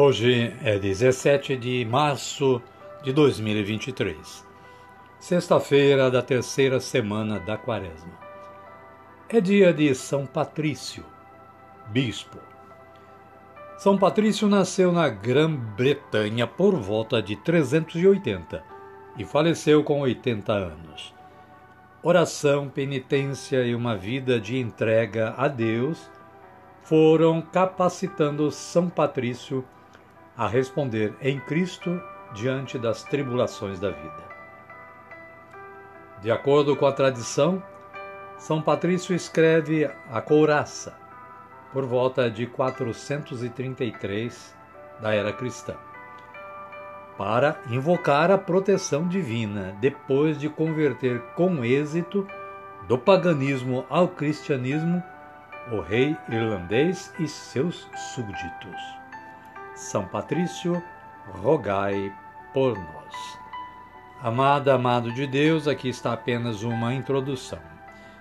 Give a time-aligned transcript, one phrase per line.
[0.00, 2.62] Hoje é 17 de março
[3.02, 4.46] de 2023,
[5.18, 8.12] sexta-feira da terceira semana da Quaresma.
[9.28, 11.04] É dia de São Patrício,
[11.88, 12.38] bispo.
[13.76, 18.62] São Patrício nasceu na Grã-Bretanha por volta de 380
[19.18, 21.12] e faleceu com 80 anos.
[22.04, 26.08] Oração, penitência e uma vida de entrega a Deus
[26.84, 29.64] foram capacitando São Patrício
[30.38, 32.00] a responder em Cristo
[32.32, 34.28] diante das tribulações da vida.
[36.20, 37.60] De acordo com a tradição,
[38.38, 40.96] São Patrício escreve a Couraça
[41.72, 44.56] por volta de 433
[45.00, 45.74] da era cristã,
[47.16, 52.24] para invocar a proteção divina depois de converter com êxito
[52.86, 55.02] do paganismo ao cristianismo
[55.72, 59.07] o rei irlandês e seus súditos.
[59.78, 60.82] São Patrício
[61.40, 62.12] rogai
[62.52, 63.38] por nós.
[64.20, 67.60] Amada, amado de Deus, aqui está apenas uma introdução.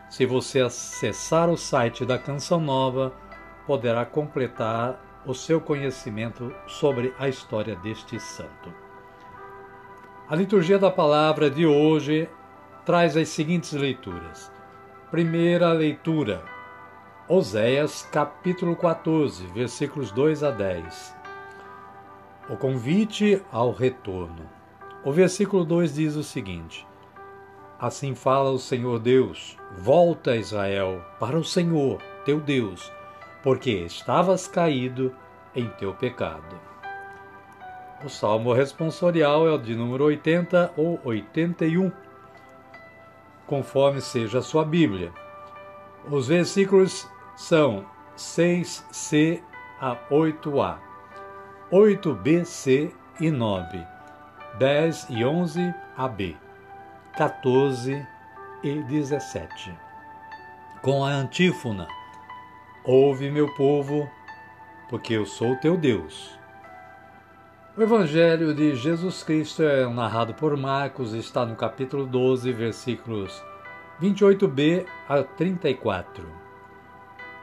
[0.08, 3.12] Se você acessar o site da Canção Nova,
[3.66, 8.72] poderá completar o seu conhecimento sobre a história deste santo.
[10.30, 12.30] A liturgia da palavra de hoje
[12.86, 14.52] traz as seguintes leituras.
[15.10, 16.44] Primeira leitura,
[17.28, 21.17] Oséias, capítulo 14, versículos 2 a 10.
[22.50, 24.50] O convite ao retorno.
[25.04, 26.88] O versículo 2 diz o seguinte:
[27.78, 32.90] Assim fala o Senhor Deus: Volta, Israel, para o Senhor, teu Deus,
[33.44, 35.14] porque estavas caído
[35.54, 36.58] em teu pecado.
[38.02, 41.92] O salmo responsorial é o de número 80 ou 81,
[43.46, 45.12] conforme seja a sua Bíblia.
[46.10, 49.42] Os versículos são 6c
[49.82, 50.87] a 8a.
[51.72, 53.86] 8B, C e 9,
[54.58, 56.38] 10 e 11 AB,
[57.18, 58.08] 14
[58.64, 59.78] e 17.
[60.82, 61.86] Com a antífona:
[62.86, 64.10] Ouve, meu povo,
[64.90, 66.40] porque eu sou teu Deus.
[67.76, 73.44] O Evangelho de Jesus Cristo é narrado por Marcos, está no capítulo 12, versículos
[74.02, 76.26] 28b a 34.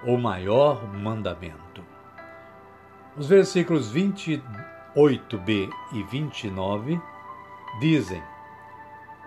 [0.06, 1.94] O maior mandamento.
[3.16, 7.00] Os versículos 28b e 29
[7.78, 8.20] dizem: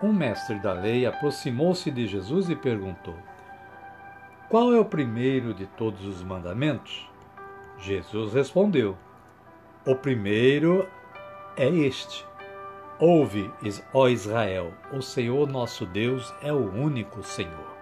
[0.03, 3.15] Um mestre da lei aproximou-se de Jesus e perguntou:
[4.49, 7.09] Qual é o primeiro de todos os mandamentos?
[7.77, 8.97] Jesus respondeu:
[9.85, 10.85] O primeiro
[11.55, 12.25] é este:
[12.99, 13.49] Ouve,
[13.93, 17.77] ó Israel, o Senhor nosso Deus é o único Senhor.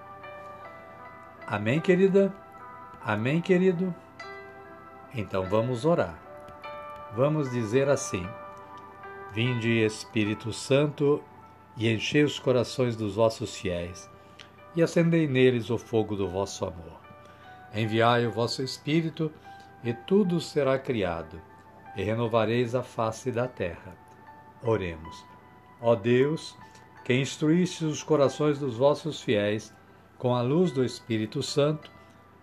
[1.47, 2.31] Amém, querida?
[3.03, 3.93] Amém, querido?
[5.17, 6.19] Então vamos orar.
[7.15, 8.27] Vamos dizer assim:
[9.31, 11.23] Vinde, Espírito Santo,
[11.77, 14.09] e enchei os corações dos vossos fiéis,
[14.75, 16.99] e acendei neles o fogo do vosso amor.
[17.73, 19.31] Enviai o vosso Espírito,
[19.85, 21.41] e tudo será criado,
[21.95, 23.95] e renovareis a face da terra.
[24.61, 25.23] Oremos.
[25.79, 26.57] Ó Deus,
[27.05, 29.73] que instruíste os corações dos vossos fiéis
[30.17, 31.94] com a luz do Espírito Santo,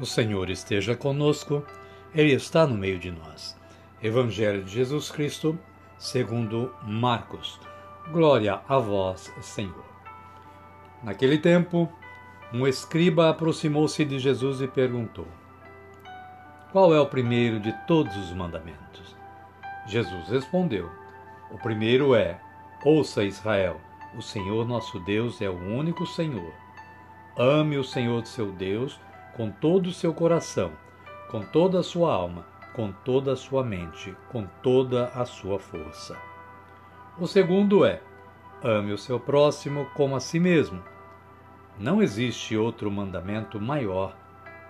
[0.00, 1.64] O Senhor esteja conosco,
[2.14, 3.58] Ele está no meio de nós.
[4.00, 5.58] Evangelho de Jesus Cristo,
[5.98, 7.58] segundo Marcos.
[8.12, 9.84] Glória a vós, Senhor.
[11.02, 11.92] Naquele tempo,
[12.52, 15.26] um escriba aproximou-se de Jesus e perguntou:
[16.70, 19.16] Qual é o primeiro de todos os mandamentos?
[19.88, 20.88] Jesus respondeu:
[21.50, 22.40] O primeiro é:
[22.84, 23.80] Ouça Israel,
[24.16, 26.52] o Senhor nosso Deus é o único Senhor.
[27.36, 28.98] Ame o Senhor seu Deus
[29.38, 30.72] com todo o seu coração,
[31.30, 32.44] com toda a sua alma,
[32.74, 36.18] com toda a sua mente, com toda a sua força.
[37.16, 38.02] O segundo é:
[38.64, 40.82] ame o seu próximo como a si mesmo.
[41.78, 44.12] Não existe outro mandamento maior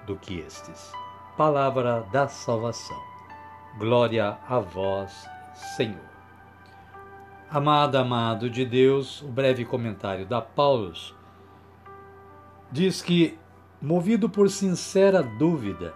[0.06, 0.92] do que estes.
[1.34, 3.00] Palavra da salvação.
[3.78, 5.26] Glória a vós,
[5.76, 6.08] Senhor.
[7.48, 11.16] Amada, amado de Deus, o breve comentário da Paulus
[12.70, 13.38] diz que
[13.80, 15.94] Movido por sincera dúvida,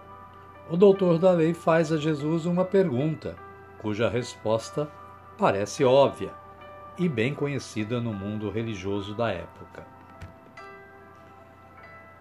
[0.69, 3.35] o doutor da lei faz a Jesus uma pergunta,
[3.77, 4.89] cuja resposta
[5.37, 6.31] parece óbvia
[6.97, 9.85] e bem conhecida no mundo religioso da época.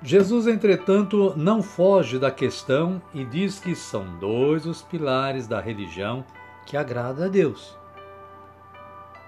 [0.02, 6.24] Jesus, entretanto, não foge da questão e diz que são dois os pilares da religião
[6.66, 7.78] que agrada a Deus: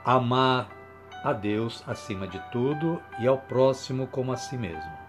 [0.05, 0.69] amar
[1.23, 5.04] a Deus acima de tudo e ao próximo como a si mesmo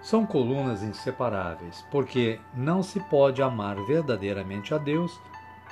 [0.00, 5.20] são colunas inseparáveis, porque não se pode amar verdadeiramente a Deus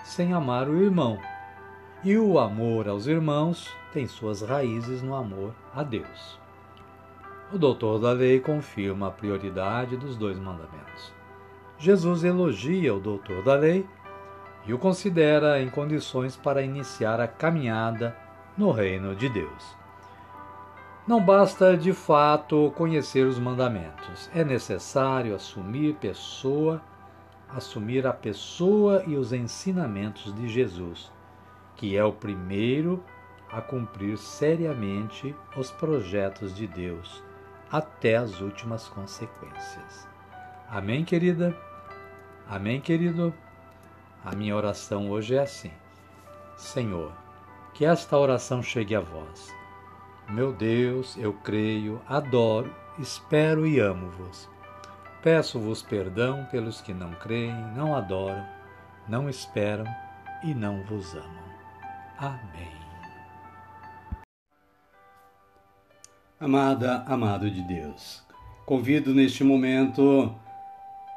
[0.04, 1.18] sem amar o irmão.
[2.04, 6.38] E o amor aos irmãos tem suas raízes no amor a Deus.
[7.52, 11.12] O doutor da lei confirma a prioridade dos dois mandamentos.
[11.78, 13.86] Jesus elogia o doutor da lei
[14.66, 18.16] e o considera em condições para iniciar a caminhada
[18.56, 19.75] no reino de Deus.
[21.06, 26.82] Não basta de fato conhecer os mandamentos, é necessário assumir pessoa,
[27.48, 31.12] assumir a pessoa e os ensinamentos de Jesus,
[31.76, 33.00] que é o primeiro
[33.52, 37.22] a cumprir seriamente os projetos de Deus
[37.70, 40.08] até as últimas consequências.
[40.68, 41.56] Amém, querida?
[42.48, 43.32] Amém, querido?
[44.24, 45.70] A minha oração hoje é assim:
[46.56, 47.12] Senhor,
[47.74, 49.54] que esta oração chegue a vós
[50.28, 54.48] meu Deus, eu creio, adoro, espero e amo-vos.
[55.22, 58.44] Peço-vos perdão pelos que não creem, não adoram,
[59.08, 59.86] não esperam
[60.42, 61.46] e não vos amam.
[62.18, 62.76] Amém.
[66.38, 68.22] Amada, amado de Deus,
[68.66, 70.34] convido neste momento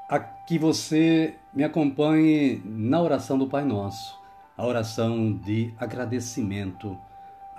[0.10, 4.18] a que você me acompanhe na oração do Pai Nosso,
[4.56, 6.98] a oração de agradecimento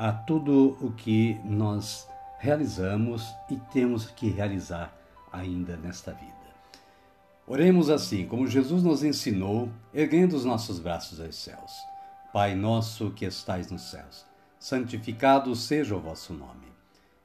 [0.00, 2.08] a tudo o que nós
[2.38, 4.96] realizamos e temos que realizar
[5.30, 6.32] ainda nesta vida.
[7.46, 11.70] Oremos assim, como Jesus nos ensinou, erguendo os nossos braços aos céus.
[12.32, 14.24] Pai nosso que estais nos céus,
[14.58, 16.72] santificado seja o vosso nome.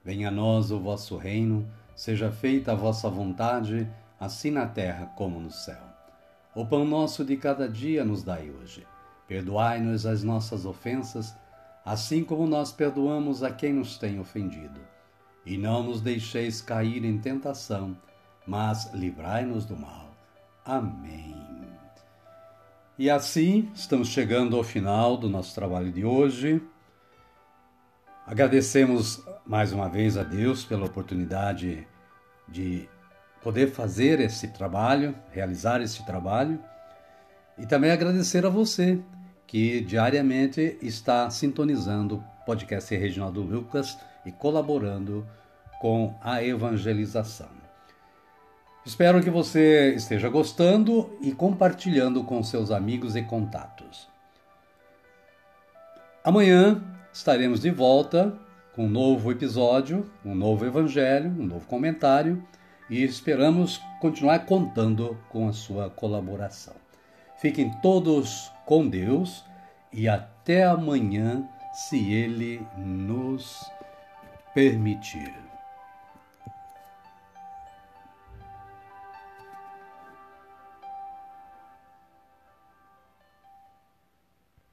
[0.03, 1.65] Venha a nós o vosso reino,
[1.95, 3.89] seja feita a vossa vontade,
[4.19, 5.81] assim na terra como no céu.
[6.53, 8.85] O pão nosso de cada dia nos dai hoje.
[9.29, 11.33] Perdoai-nos as nossas ofensas,
[11.85, 14.81] assim como nós perdoamos a quem nos tem ofendido.
[15.45, 17.95] E não nos deixeis cair em tentação,
[18.47, 20.09] mas livrai-nos do mal.
[20.65, 21.35] Amém.
[22.97, 26.59] E assim, estamos chegando ao final do nosso trabalho de hoje.
[28.25, 31.87] Agradecemos mais uma vez a Deus pela oportunidade
[32.47, 32.89] de
[33.43, 36.59] poder fazer esse trabalho, realizar esse trabalho,
[37.59, 38.99] e também agradecer a você
[39.47, 45.25] que diariamente está sintonizando o podcast Reginaldo Lucas e colaborando
[45.79, 47.49] com a evangelização.
[48.85, 54.07] Espero que você esteja gostando e compartilhando com seus amigos e contatos.
[56.23, 58.37] Amanhã estaremos de volta
[58.75, 62.43] com um novo episódio, um novo evangelho, um novo comentário
[62.89, 66.75] e esperamos continuar contando com a sua colaboração.
[67.37, 69.45] Fiquem todos com Deus
[69.91, 73.69] e até amanhã, se Ele nos
[74.53, 75.33] permitir.